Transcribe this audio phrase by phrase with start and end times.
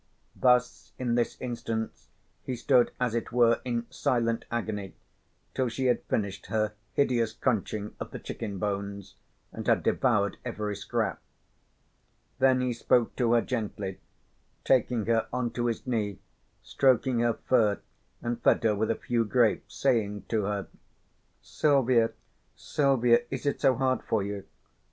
[0.35, 2.07] Thus in this instance
[2.41, 4.95] he stood as it were in silent agony
[5.53, 9.13] till she had finished her hideous crunching of the chicken bones
[9.51, 11.21] and had devoured every scrap.
[12.39, 13.99] Then he spoke to her gently,
[14.63, 16.17] taking her on to his knee,
[16.63, 17.79] stroking her fur
[18.23, 20.67] and fed her with a few grapes, saying to her:
[21.43, 22.09] "Silvia,
[22.55, 24.45] Silvia, is it so hard for you?